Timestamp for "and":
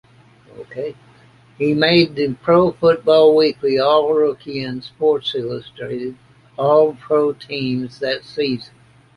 4.63-4.83